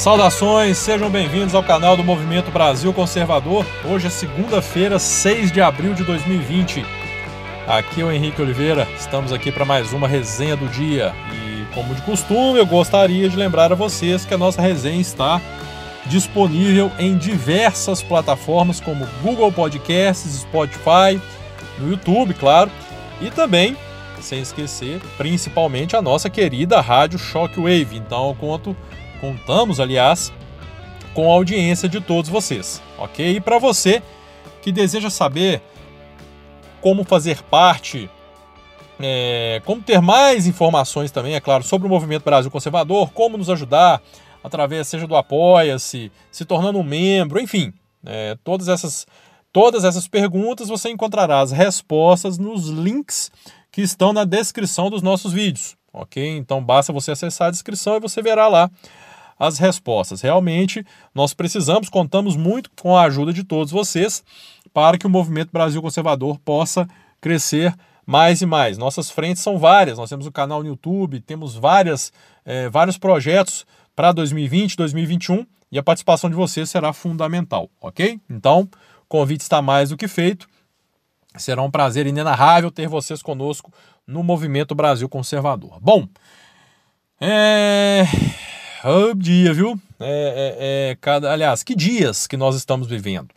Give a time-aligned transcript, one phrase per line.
[0.00, 3.66] Saudações, sejam bem-vindos ao canal do Movimento Brasil Conservador.
[3.84, 6.82] Hoje é segunda-feira, 6 de abril de 2020.
[7.68, 11.14] Aqui é o Henrique Oliveira, estamos aqui para mais uma resenha do dia.
[11.34, 15.38] E, como de costume, eu gostaria de lembrar a vocês que a nossa resenha está
[16.06, 21.20] disponível em diversas plataformas como Google Podcasts, Spotify,
[21.78, 22.70] no YouTube, claro,
[23.20, 23.76] e também,
[24.18, 27.98] sem esquecer, principalmente a nossa querida rádio Shockwave.
[27.98, 28.74] Então, eu conto
[29.20, 30.32] Contamos, aliás,
[31.14, 33.36] com a audiência de todos vocês, ok?
[33.36, 34.02] E para você
[34.62, 35.62] que deseja saber
[36.80, 38.08] como fazer parte,
[38.98, 43.50] é, como ter mais informações também, é claro, sobre o Movimento Brasil Conservador, como nos
[43.50, 44.00] ajudar
[44.42, 47.72] através, seja do Apoia-se, se tornando um membro, enfim,
[48.04, 49.06] é, todas essas
[49.52, 53.32] todas essas perguntas você encontrará as respostas nos links
[53.72, 56.36] que estão na descrição dos nossos vídeos, ok?
[56.36, 58.70] Então basta você acessar a descrição e você verá lá
[59.40, 60.20] as respostas.
[60.20, 64.22] Realmente, nós precisamos, contamos muito com a ajuda de todos vocês
[64.74, 66.86] para que o movimento Brasil Conservador possa
[67.22, 67.74] crescer
[68.06, 68.76] mais e mais.
[68.76, 69.96] Nossas frentes são várias.
[69.96, 72.12] Nós temos o canal no YouTube, temos várias,
[72.44, 73.66] é, vários projetos
[73.96, 78.20] para 2020, 2021 e a participação de vocês será fundamental, ok?
[78.28, 78.68] Então,
[79.04, 80.46] o convite está mais do que feito.
[81.36, 83.72] Será um prazer inenarrável ter vocês conosco
[84.06, 85.78] no Movimento Brasil Conservador.
[85.80, 86.08] Bom,
[87.20, 88.04] é...
[88.82, 89.78] Oh, dia, viu?
[89.98, 93.28] É, é, é, cada, aliás, que dias que nós estamos vivendo.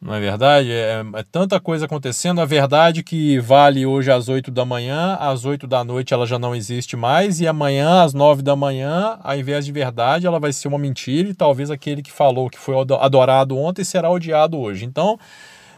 [0.00, 0.70] Não é verdade?
[0.72, 2.40] É, é, tanta coisa acontecendo.
[2.40, 6.40] A verdade que vale hoje às 8 da manhã, às 8 da noite ela já
[6.40, 10.52] não existe mais, e amanhã, às 9 da manhã, ao invés de verdade, ela vai
[10.52, 14.84] ser uma mentira, e talvez aquele que falou que foi adorado ontem será odiado hoje.
[14.84, 15.18] Então,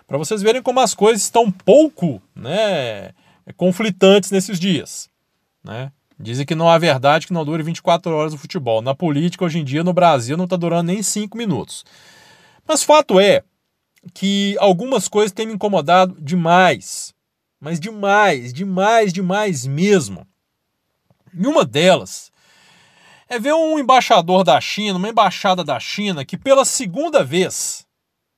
[0.07, 3.11] para vocês verem como as coisas estão pouco né,
[3.59, 5.11] conflitantes nesses dias.
[5.63, 5.93] Né?
[6.21, 8.83] Dizem que não há verdade que não dure 24 horas o futebol.
[8.83, 11.85] Na política, hoje em dia, no Brasil, não está durando nem 5 minutos.
[12.67, 13.45] Mas fato é
[14.13, 17.15] que algumas coisas têm me incomodado demais.
[17.61, 20.27] Mas demais, demais, demais mesmo.
[21.33, 22.33] E uma delas
[23.29, 27.87] é ver um embaixador da China, uma embaixada da China, que pela segunda vez,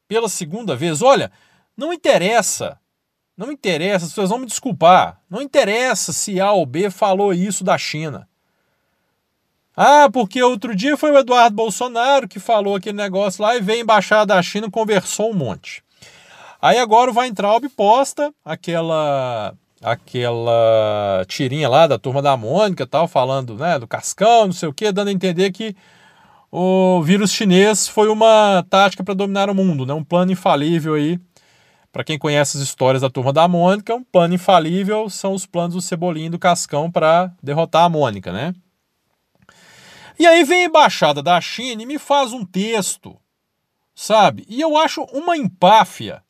[0.09, 1.31] pela segunda vez, olha,
[1.77, 2.80] não interessa
[3.41, 5.19] não interessa, as pessoas vão me desculpar.
[5.29, 8.29] Não interessa se A ou B falou isso da China.
[9.75, 13.81] Ah, porque outro dia foi o Eduardo Bolsonaro que falou aquele negócio lá e veio
[13.81, 15.83] embaixada da China e conversou um monte.
[16.61, 23.09] Aí agora vai entrar o posta aquela aquela tirinha lá da turma da Mônica tal,
[23.09, 25.75] falando né, do Cascão, não sei o que, dando a entender que
[26.53, 31.19] o vírus chinês foi uma tática para dominar o mundo, né, um plano infalível aí
[31.93, 35.75] para quem conhece as histórias da turma da Mônica, um plano infalível são os planos
[35.75, 38.55] do Cebolinha e do Cascão para derrotar a Mônica, né?
[40.19, 43.17] E aí vem a embaixada da China e me faz um texto,
[43.95, 44.45] sabe?
[44.49, 46.23] E eu acho uma empáfia,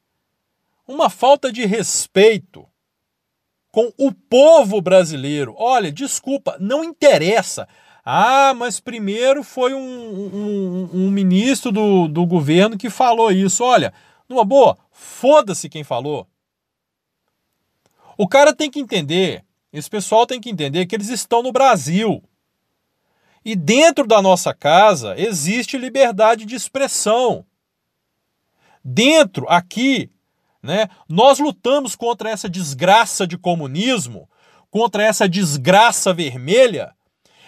[0.87, 2.67] uma falta de respeito
[3.71, 5.55] com o povo brasileiro.
[5.59, 7.69] Olha, desculpa, não interessa.
[8.05, 13.63] Ah, mas primeiro foi um, um, um ministro do, do governo que falou isso.
[13.63, 13.93] Olha,
[14.29, 16.29] numa boa, foda-se quem falou.
[18.19, 22.23] O cara tem que entender, esse pessoal tem que entender que eles estão no Brasil.
[23.43, 27.47] E dentro da nossa casa existe liberdade de expressão.
[28.85, 30.11] Dentro, aqui,
[30.63, 34.29] né, nós lutamos contra essa desgraça de comunismo,
[34.71, 36.95] contra essa desgraça vermelha,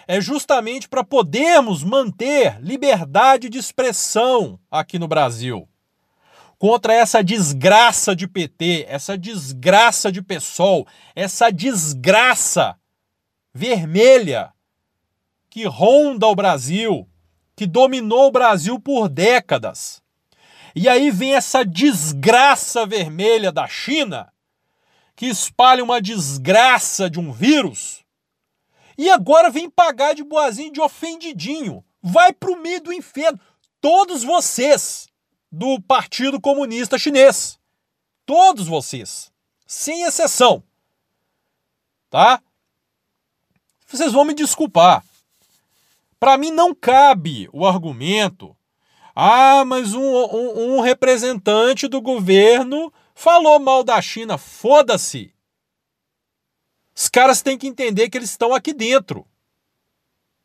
[0.07, 5.67] é justamente para podermos manter liberdade de expressão aqui no Brasil
[6.63, 12.79] contra essa desgraça de PT, essa desgraça de PSOL, essa desgraça
[13.53, 14.53] vermelha
[15.49, 17.05] que ronda o Brasil,
[17.53, 20.01] que dominou o Brasil por décadas.
[20.73, 24.31] E aí vem essa desgraça vermelha da China,
[25.17, 28.05] que espalha uma desgraça de um vírus,
[28.97, 31.83] e agora vem pagar de boazinho, de ofendidinho.
[32.01, 33.37] Vai pro meio do inferno.
[33.81, 35.11] Todos vocês
[35.55, 37.59] do Partido Comunista Chinês.
[38.25, 39.31] Todos vocês,
[39.67, 40.63] sem exceção.
[42.09, 42.41] Tá?
[43.85, 45.05] Vocês vão me desculpar.
[46.19, 48.57] Para mim não cabe o argumento.
[49.15, 54.39] Ah, mas um, um, um representante do governo falou mal da China.
[54.39, 55.35] Foda-se.
[56.95, 59.27] Os caras têm que entender que eles estão aqui dentro.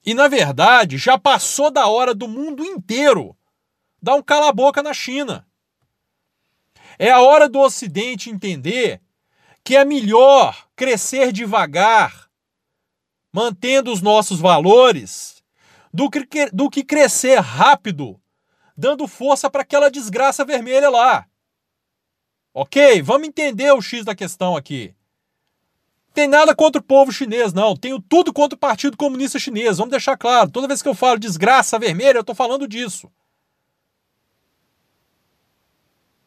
[0.04, 3.37] E na verdade, já passou da hora do mundo inteiro
[4.00, 5.46] Dá um cala-boca na China.
[6.98, 9.00] É a hora do Ocidente entender
[9.62, 12.28] que é melhor crescer devagar,
[13.32, 15.42] mantendo os nossos valores,
[15.92, 18.20] do que, do que crescer rápido,
[18.76, 21.26] dando força para aquela desgraça vermelha lá.
[22.54, 23.02] Ok?
[23.02, 24.94] Vamos entender o X da questão aqui.
[26.14, 27.76] Tem nada contra o povo chinês, não.
[27.76, 29.78] Tenho tudo contra o Partido Comunista Chinês.
[29.78, 30.50] Vamos deixar claro.
[30.50, 33.08] Toda vez que eu falo desgraça vermelha, eu estou falando disso.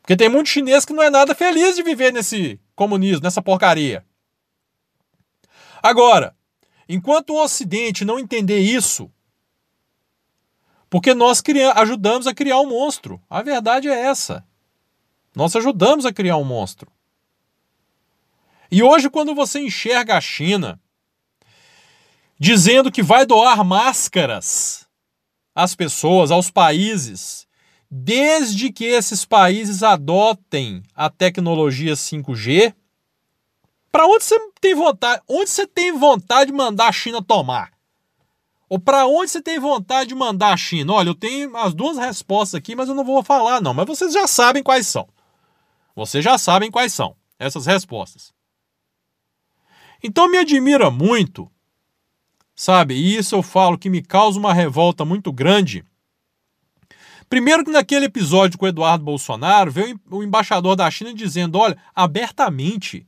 [0.01, 4.06] Porque tem muito chinês que não é nada feliz de viver nesse comunismo, nessa porcaria.
[5.81, 6.36] Agora,
[6.88, 9.12] enquanto o Ocidente não entender isso,
[10.89, 11.42] porque nós
[11.75, 13.21] ajudamos a criar um monstro.
[13.30, 14.45] A verdade é essa.
[15.33, 16.92] Nós ajudamos a criar um monstro.
[18.69, 20.80] E hoje, quando você enxerga a China
[22.38, 24.86] dizendo que vai doar máscaras
[25.56, 27.48] às pessoas, aos países,
[27.93, 32.73] desde que esses países adotem a tecnologia 5G,
[33.91, 35.21] para onde você tem vontade?
[35.27, 37.73] Onde você tem vontade de mandar a China tomar?
[38.69, 40.93] Ou para onde você tem vontade de mandar a China?
[40.93, 44.13] Olha, eu tenho as duas respostas aqui, mas eu não vou falar não, mas vocês
[44.13, 45.09] já sabem quais são.
[45.93, 48.31] Vocês já sabem quais são essas respostas.
[50.01, 51.51] Então me admira muito,
[52.55, 52.93] sabe?
[52.93, 55.83] E isso eu falo que me causa uma revolta muito grande.
[57.31, 61.78] Primeiro que naquele episódio com o Eduardo Bolsonaro, veio o embaixador da China dizendo, olha,
[61.95, 63.07] abertamente,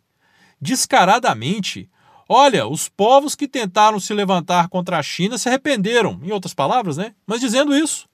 [0.62, 1.90] descaradamente,
[2.30, 6.96] olha, os povos que tentaram se levantar contra a China se arrependeram, em outras palavras,
[6.96, 7.14] né?
[7.28, 8.08] Mas dizendo isso.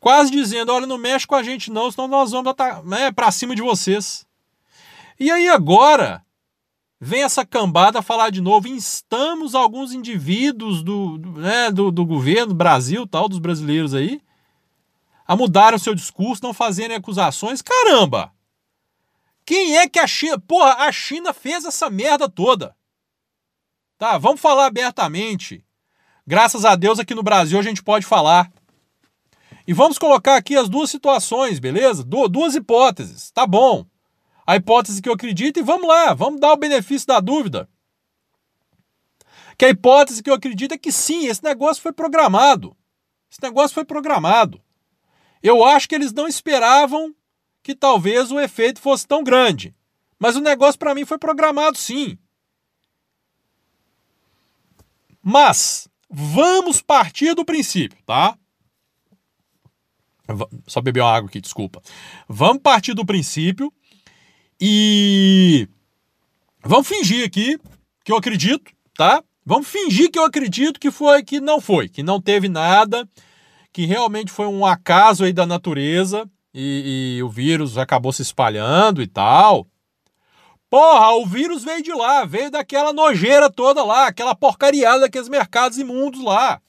[0.00, 2.54] Quase dizendo, olha, não mexe com a gente não, senão nós vamos
[2.86, 4.26] né, para cima de vocês.
[5.18, 6.24] E aí agora,
[6.98, 12.54] vem essa cambada falar de novo, instamos alguns indivíduos do, do, né, do, do governo
[12.54, 14.22] Brasil, tal, dos brasileiros aí,
[15.30, 17.62] a mudar o seu discurso, não fazerem acusações.
[17.62, 18.32] Caramba!
[19.46, 20.40] Quem é que a China.
[20.40, 22.74] Porra, a China fez essa merda toda.
[23.96, 25.64] Tá, vamos falar abertamente.
[26.26, 28.50] Graças a Deus aqui no Brasil a gente pode falar.
[29.68, 32.02] E vamos colocar aqui as duas situações, beleza?
[32.02, 33.30] Du duas hipóteses.
[33.30, 33.86] Tá bom
[34.44, 37.68] a hipótese que eu acredito e vamos lá, vamos dar o benefício da dúvida.
[39.56, 42.76] Que a hipótese que eu acredito é que sim, esse negócio foi programado.
[43.30, 44.60] Esse negócio foi programado.
[45.42, 47.14] Eu acho que eles não esperavam
[47.62, 49.74] que talvez o efeito fosse tão grande.
[50.18, 52.18] Mas o negócio para mim foi programado sim.
[55.22, 58.36] Mas vamos partir do princípio, tá?
[60.66, 61.82] Só beber uma água aqui, desculpa.
[62.28, 63.72] Vamos partir do princípio
[64.60, 65.68] e
[66.62, 67.58] vamos fingir aqui
[68.04, 69.22] que eu acredito, tá?
[69.44, 73.08] Vamos fingir que eu acredito que foi que não foi, que não teve nada,
[73.72, 79.02] que realmente foi um acaso aí da natureza e, e o vírus acabou se espalhando
[79.02, 79.66] e tal.
[80.68, 85.78] Porra, o vírus veio de lá, veio daquela nojeira toda lá, aquela porcariada daqueles mercados
[85.78, 86.60] imundos lá.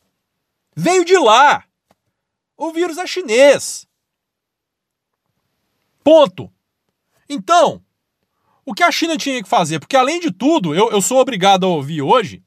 [0.75, 1.63] Veio de lá.
[2.57, 3.87] O vírus é chinês.
[6.03, 6.51] Ponto.
[7.29, 7.81] Então,
[8.65, 9.79] o que a China tinha que fazer?
[9.79, 12.43] Porque, além de tudo, eu, eu sou obrigado a ouvir hoje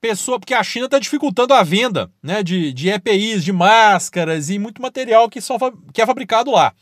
[0.00, 4.58] pessoa, porque a China está dificultando a venda né, de, de EPIs, de máscaras e
[4.58, 5.58] muito material que, só,
[5.92, 6.72] que é fabricado lá.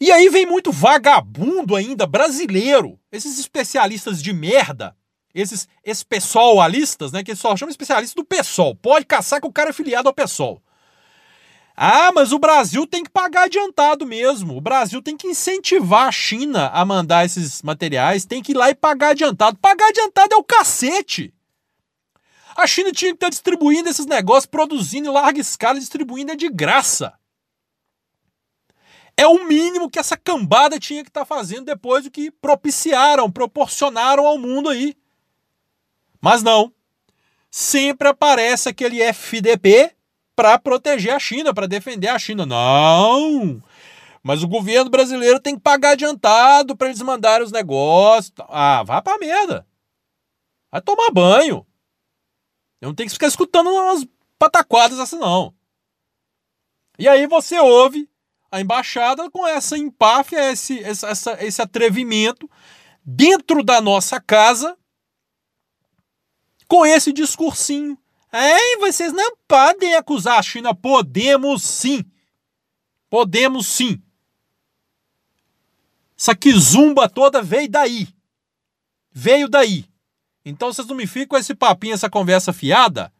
[0.00, 4.96] E aí vem muito vagabundo ainda, brasileiro, esses especialistas de merda,
[5.32, 8.74] esses espessoalistas, né, que só chamam especialistas do PSOL.
[8.74, 10.60] Pode caçar que o cara é filiado ao PSOL.
[11.76, 14.56] Ah, mas o Brasil tem que pagar adiantado mesmo.
[14.56, 18.70] O Brasil tem que incentivar a China a mandar esses materiais, tem que ir lá
[18.70, 19.56] e pagar adiantado.
[19.58, 21.32] Pagar adiantado é o cacete.
[22.56, 26.48] A China tinha que estar distribuindo esses negócios, produzindo em larga escala, distribuindo é de
[26.48, 27.14] graça.
[29.16, 34.26] É o mínimo que essa cambada tinha que estar fazendo depois do que propiciaram, proporcionaram
[34.26, 34.96] ao mundo aí.
[36.20, 36.72] Mas não.
[37.50, 39.94] Sempre aparece aquele FDP
[40.34, 42.46] para proteger a China, para defender a China.
[42.46, 43.62] Não!
[44.22, 48.32] Mas o governo brasileiro tem que pagar adiantado para eles mandarem os negócios.
[48.48, 49.66] Ah, vá pra merda.
[50.70, 51.66] Vai tomar banho.
[52.82, 54.06] Eu não tenho que ficar escutando umas
[54.38, 55.54] pataquadas assim, não.
[56.98, 58.06] E aí você ouve
[58.50, 62.50] a embaixada com essa empáfia, esse, essa, esse atrevimento
[63.02, 64.76] dentro da nossa casa
[66.68, 67.96] com esse discursinho
[68.32, 70.74] Ei, vocês não podem acusar a China.
[70.74, 72.02] Podemos sim.
[73.10, 74.02] Podemos sim.
[76.18, 78.08] Essa quizumba toda veio daí.
[79.10, 79.84] Veio daí.
[80.44, 83.12] Então vocês não me ficam com esse papinho, essa conversa fiada,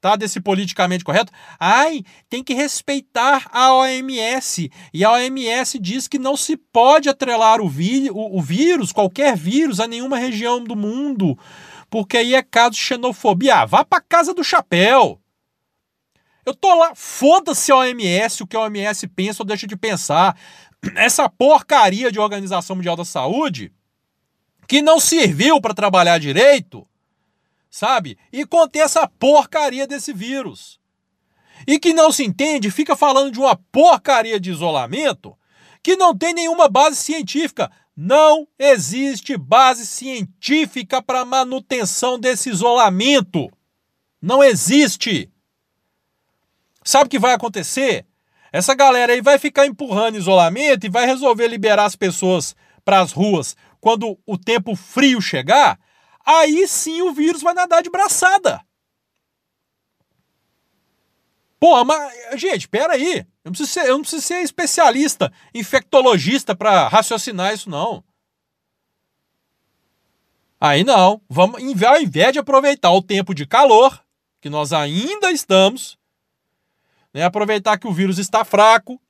[0.00, 0.16] tá?
[0.16, 1.32] Desse politicamente correto.
[1.58, 4.70] Ai, tem que respeitar a OMS.
[4.92, 9.36] E a OMS diz que não se pode atrelar o, vi o, o vírus, qualquer
[9.36, 11.38] vírus, a nenhuma região do mundo
[11.90, 13.56] porque aí é caso de xenofobia.
[13.56, 15.20] Ah, vá pra casa do chapéu.
[16.46, 20.38] Eu tô lá, foda-se a OMS, o que a OMS pensa ou deixa de pensar.
[20.94, 23.72] Essa porcaria de Organização Mundial da Saúde,
[24.70, 26.86] que não serviu para trabalhar direito,
[27.68, 28.16] sabe?
[28.32, 30.78] E conter essa porcaria desse vírus.
[31.66, 35.36] E que não se entende, fica falando de uma porcaria de isolamento
[35.82, 37.68] que não tem nenhuma base científica.
[37.96, 43.50] Não existe base científica para manutenção desse isolamento.
[44.22, 45.28] Não existe.
[46.84, 48.06] Sabe o que vai acontecer?
[48.52, 53.10] Essa galera aí vai ficar empurrando isolamento e vai resolver liberar as pessoas para as
[53.10, 55.78] ruas quando o tempo frio chegar.
[56.24, 58.60] Aí sim o vírus vai nadar de braçada.
[61.58, 63.18] Pô, mas, gente, pera aí.
[63.18, 68.02] Eu não preciso ser, eu não preciso ser especialista, infectologista para raciocinar isso, não.
[70.58, 71.20] Aí não.
[71.28, 74.02] Vamos, ao invés de aproveitar o tempo de calor,
[74.40, 75.98] que nós ainda estamos,
[77.12, 79.00] né, aproveitar que o vírus está fraco,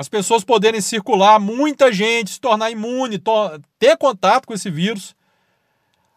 [0.00, 3.30] as pessoas poderem circular, muita gente se tornar imune, to
[3.78, 5.14] ter contato com esse vírus,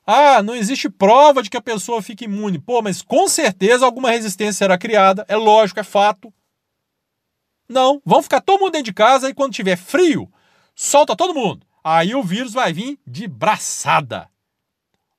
[0.07, 2.59] ah, não existe prova de que a pessoa fique imune.
[2.59, 5.25] Pô, mas com certeza alguma resistência será criada.
[5.27, 6.33] É lógico, é fato.
[7.67, 10.31] Não, vão ficar todo mundo dentro de casa e quando tiver frio,
[10.73, 11.67] solta todo mundo.
[11.83, 14.29] Aí o vírus vai vir de braçada.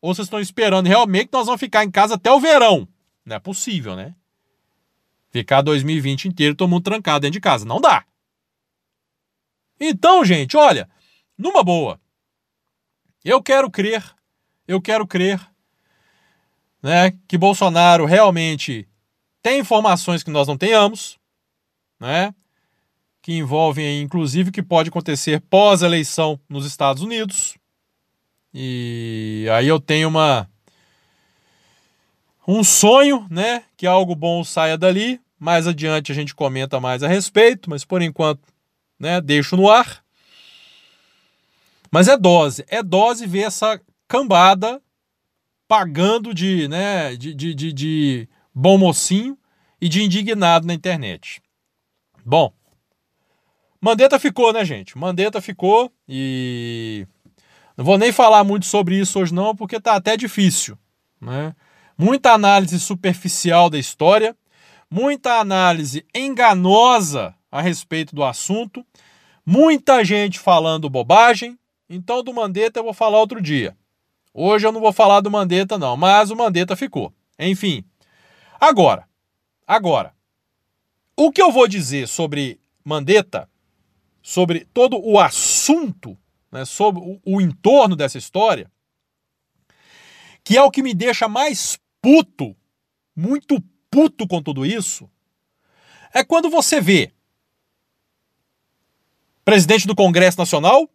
[0.00, 2.88] Ou vocês estão esperando realmente que nós vamos ficar em casa até o verão?
[3.26, 4.14] Não é possível, né?
[5.30, 7.66] Ficar 2020 inteiro todo mundo trancado dentro de casa.
[7.66, 8.06] Não dá.
[9.88, 10.88] Então, gente, olha,
[11.36, 12.00] numa boa.
[13.24, 14.14] Eu quero crer
[14.66, 15.40] eu quero crer
[16.82, 18.88] né, que Bolsonaro realmente
[19.42, 21.18] tem informações que nós não tenhamos,
[22.00, 22.34] né,
[23.22, 27.56] que envolvem, inclusive, o que pode acontecer pós-eleição nos Estados Unidos.
[28.52, 30.48] E aí eu tenho uma
[32.46, 35.18] um sonho, né, que algo bom saia dali.
[35.38, 38.40] Mais adiante a gente comenta mais a respeito, mas por enquanto,
[38.98, 40.04] né, deixo no ar.
[41.90, 44.82] Mas é dose, é dose ver essa cambada
[45.68, 49.38] pagando de, né, de, de, de, de bom mocinho
[49.80, 51.40] e de indignado na internet.
[52.24, 52.52] Bom,
[53.80, 54.96] Mandetta ficou, né, gente?
[54.96, 57.06] Mandetta ficou e
[57.76, 60.78] não vou nem falar muito sobre isso hoje não, porque tá até difícil,
[61.20, 61.54] né?
[61.96, 64.34] Muita análise superficial da história,
[64.90, 68.84] muita análise enganosa a respeito do assunto,
[69.46, 71.56] muita gente falando bobagem.
[71.88, 73.76] Então do Mandetta eu vou falar outro dia.
[74.34, 77.14] Hoje eu não vou falar do Mandetta, não, mas o Mandetta ficou.
[77.38, 77.84] Enfim.
[78.61, 79.08] Agora,
[79.64, 80.12] agora,
[81.16, 83.49] o que eu vou dizer sobre Mandetta,
[84.20, 86.18] sobre todo o assunto,
[86.50, 88.68] né, sobre o, o entorno dessa história,
[90.42, 92.56] que é o que me deixa mais puto,
[93.14, 95.08] muito puto com tudo isso,
[96.12, 97.13] é quando você vê
[99.44, 100.88] presidente do Congresso Nacional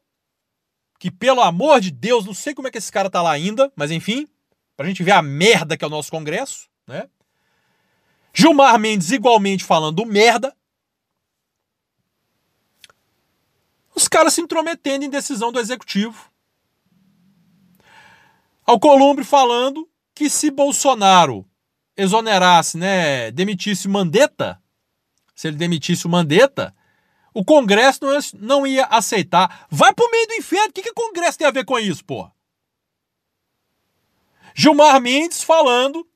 [1.00, 3.72] que, pelo amor de Deus, não sei como é que esse cara tá lá ainda,
[3.75, 4.27] mas enfim,
[4.75, 7.10] pra gente ver a merda que é o nosso Congresso, né?
[8.34, 10.56] Gilmar Mendes igualmente falando merda.
[13.96, 16.29] Os caras se intrometendo em decisão do executivo.
[18.65, 21.46] Alcolumbre falando que se Bolsonaro
[21.98, 24.62] exonerasse, né, demitisse Mandetta,
[25.34, 26.74] se ele demitisse o Mandetta,
[27.34, 29.68] o Congresso não ia, não ia aceitar.
[29.70, 30.70] Vai pro meio do inferno.
[30.70, 32.32] O que, que o Congresso tem a ver com isso, porra?
[34.56, 36.08] Gilmar Mendes falando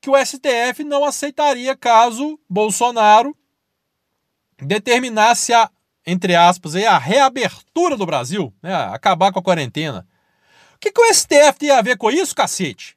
[0.00, 3.36] que o STF não aceitaria caso Bolsonaro
[4.58, 5.70] determinasse a,
[6.06, 10.06] entre aspas, a reabertura do Brasil, né, acabar com a quarentena.
[10.74, 12.96] O que, que o STF tem a ver com isso, cacete?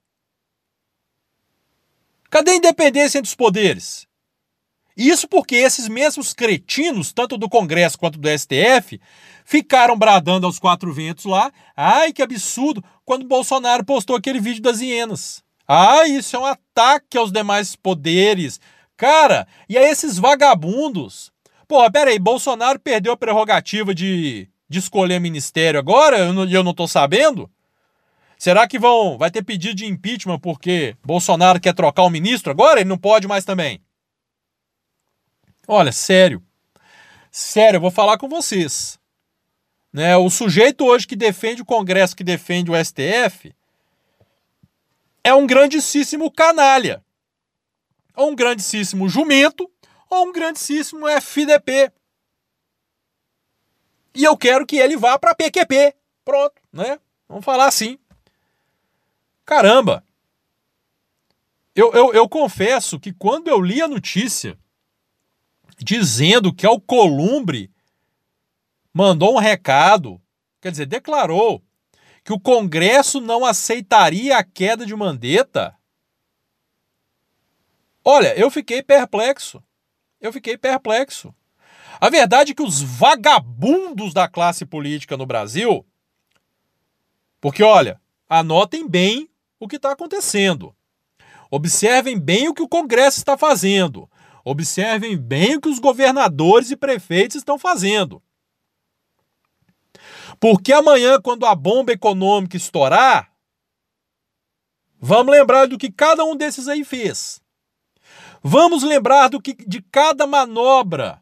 [2.29, 4.06] Cadê a independência entre os poderes?
[4.97, 8.99] Isso porque esses mesmos cretinos, tanto do Congresso quanto do STF,
[9.45, 11.51] ficaram bradando aos quatro ventos lá.
[11.75, 12.83] Ai, que absurdo!
[13.05, 15.43] Quando Bolsonaro postou aquele vídeo das hienas.
[15.67, 18.59] Ah, isso é um ataque aos demais poderes.
[18.97, 21.31] Cara, e a esses vagabundos?
[21.67, 26.17] Porra, pera aí, Bolsonaro perdeu a prerrogativa de, de escolher ministério agora?
[26.17, 27.47] E eu, não, eu não tô sabendo?
[28.37, 32.79] Será que vão vai ter pedido de impeachment porque Bolsonaro quer trocar o ministro agora?
[32.79, 33.79] Ele não pode mais também.
[35.67, 36.41] Olha, sério.
[37.29, 38.97] Sério, eu vou falar com vocês.
[39.91, 43.53] Né, o sujeito hoje que defende o Congresso, que defende o STF,
[45.23, 47.03] é um grandíssimo canalha.
[48.15, 49.69] Ou um grandíssimo jumento,
[50.09, 51.91] ou um grandíssimo FDP.
[54.15, 55.93] E eu quero que ele vá para PQP.
[56.23, 56.99] Pronto, né?
[57.27, 57.99] Vamos falar assim.
[59.45, 60.03] Caramba!
[61.75, 64.57] Eu, eu, eu confesso que quando eu li a notícia
[65.77, 67.71] dizendo que Alcolumbre
[68.93, 70.21] mandou um recado,
[70.59, 71.63] quer dizer, declarou
[72.23, 75.75] que o Congresso não aceitaria a queda de Mandetta.
[78.03, 79.63] Olha, eu fiquei perplexo.
[80.19, 81.33] Eu fiquei perplexo.
[82.01, 85.85] A verdade é que os vagabundos da classe política no Brasil.
[87.39, 89.29] Porque, olha, anotem bem
[89.59, 90.75] o que está acontecendo.
[91.49, 94.09] Observem bem o que o Congresso está fazendo.
[94.49, 98.23] Observem bem o que os governadores e prefeitos estão fazendo.
[100.39, 103.29] Porque amanhã, quando a bomba econômica estourar,
[105.01, 107.41] vamos lembrar do que cada um desses aí fez.
[108.41, 111.21] Vamos lembrar do que de cada manobra,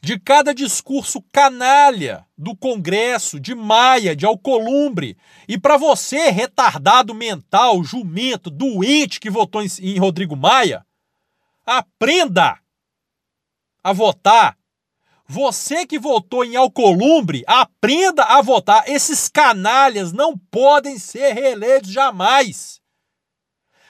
[0.00, 5.18] de cada discurso canalha do Congresso, de Maia, de Alcolumbre.
[5.46, 10.82] E para você, retardado mental, jumento, doente que votou em, em Rodrigo Maia,
[11.66, 12.58] aprenda
[13.82, 14.56] a votar
[15.26, 18.88] você que votou em Alcolumbre, aprenda a votar.
[18.88, 22.80] Esses canalhas não podem ser reeleitos jamais.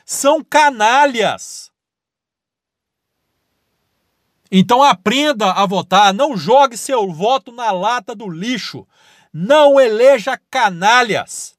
[0.04, 1.72] São canalhas.
[4.50, 6.14] Então aprenda a votar.
[6.14, 8.86] Não jogue seu voto na lata do lixo.
[9.32, 11.58] Não eleja canalhas.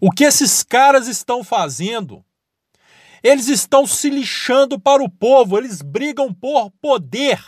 [0.00, 2.24] O que esses caras estão fazendo
[3.24, 7.42] eles estão se lixando para o povo, eles brigam por poder.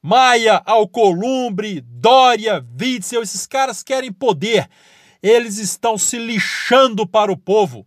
[0.00, 4.70] Maia, Alcolumbre, Dória, Witzel, esses caras querem poder.
[5.20, 7.84] Eles estão se lixando para o povo.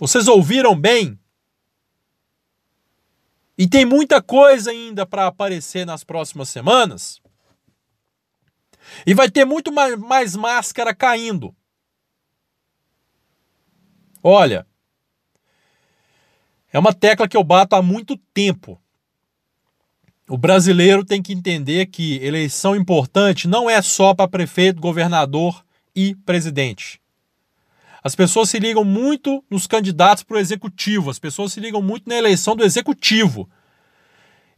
[0.00, 1.16] Vocês ouviram bem?
[3.56, 7.22] E tem muita coisa ainda para aparecer nas próximas semanas.
[9.06, 11.54] E vai ter muito mais, mais máscara caindo.
[14.20, 14.66] Olha,
[16.72, 18.80] é uma tecla que eu bato há muito tempo.
[20.28, 25.62] O brasileiro tem que entender que eleição importante não é só para prefeito, governador
[25.94, 27.00] e presidente.
[28.02, 32.08] As pessoas se ligam muito nos candidatos para o executivo, as pessoas se ligam muito
[32.08, 33.48] na eleição do executivo.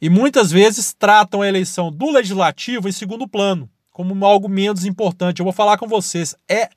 [0.01, 5.41] E muitas vezes tratam a eleição do legislativo em segundo plano, como algo menos importante.
[5.41, 6.71] Eu vou falar com vocês, é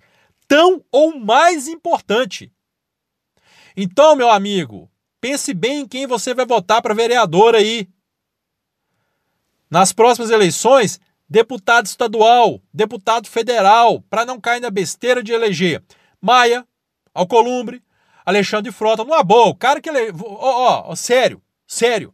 [0.47, 2.51] tão ou mais importante.
[3.75, 7.89] Então, meu amigo, Pense bem em quem você vai votar para vereador aí.
[9.69, 15.83] Nas próximas eleições, deputado estadual, deputado federal, para não cair na besteira de eleger
[16.21, 16.65] Maia,
[17.13, 17.83] Alcolumbre,
[18.25, 19.03] Alexandre Frota.
[19.03, 20.11] Numa boa, o cara que ele.
[20.11, 22.13] Ó, ó, ó, sério, sério.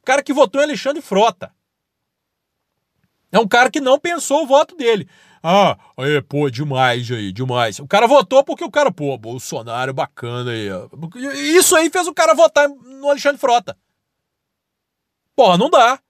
[0.00, 1.54] O cara que votou em Alexandre Frota.
[3.30, 5.08] É um cara que não pensou o voto dele.
[5.42, 7.80] Ah, aí, pô, demais aí, demais.
[7.80, 10.68] O cara votou porque o cara, pô, Bolsonaro bacana aí.
[11.56, 13.76] Isso aí fez o cara votar no Alexandre Frota.
[15.34, 16.00] Porra, não dá.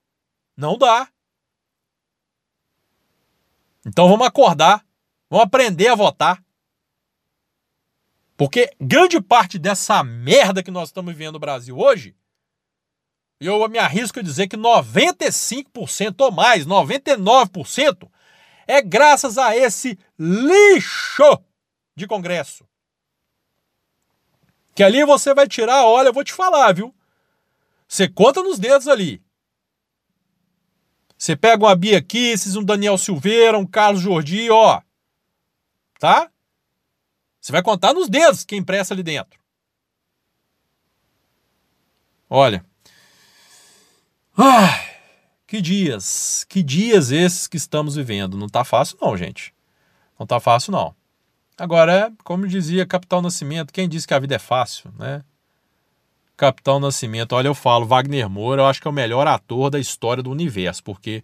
[0.55, 1.09] Não dá.
[3.87, 4.85] Então vamos acordar.
[5.31, 6.45] Vamos aprender a votar.
[8.37, 12.14] Porque grande parte dessa merda que nós estamos vivendo no Brasil hoje,
[13.40, 18.11] eu me arrisco a dizer que 95% ou mais, 99%,
[18.66, 21.42] é graças a esse lixo
[21.96, 22.66] de Congresso.
[24.75, 26.94] Que ali você vai tirar, olha, eu vou te falar, viu?
[27.87, 29.22] Você conta nos dedos ali.
[31.16, 34.83] Você pega uma Bia Kisses, um Daniel Silveira, um Carlos Jordi, ó.
[35.98, 36.31] Tá?
[37.40, 39.38] Você vai contar nos dedos quem presta ali dentro.
[42.29, 42.64] Olha.
[44.37, 44.91] Ai.
[45.52, 48.38] Que dias, que dias esses que estamos vivendo.
[48.38, 49.52] Não tá fácil não, gente.
[50.18, 50.94] Não tá fácil não.
[51.58, 55.22] Agora, como dizia Capitão Nascimento, quem disse que a vida é fácil, né?
[56.38, 59.78] Capitão Nascimento, olha, eu falo, Wagner Moura, eu acho que é o melhor ator da
[59.78, 61.22] história do universo, porque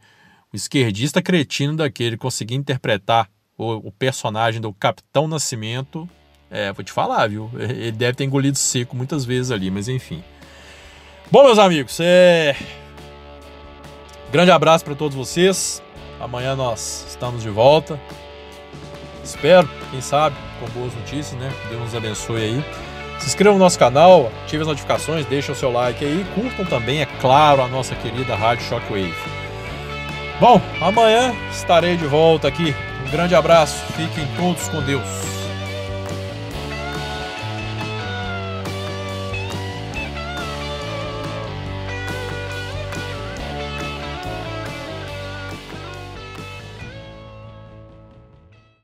[0.52, 6.06] o esquerdista cretino daquele conseguir interpretar o, o personagem do Capitão Nascimento,
[6.50, 7.50] é, vou te falar, viu?
[7.58, 10.22] Ele deve ter engolido seco muitas vezes ali, mas enfim.
[11.30, 12.54] Bom, meus amigos, é
[14.30, 15.82] Grande abraço para todos vocês.
[16.20, 17.98] Amanhã nós estamos de volta.
[19.24, 21.52] Espero, quem sabe, com boas notícias, né?
[21.68, 22.64] Deus nos abençoe aí.
[23.18, 26.26] Se inscrevam no nosso canal, ativem as notificações, deixem o seu like aí.
[26.34, 29.14] Curtam também, é claro, a nossa querida Rádio Shockwave.
[30.40, 32.74] Bom, amanhã estarei de volta aqui.
[33.06, 35.37] Um grande abraço, fiquem todos com Deus.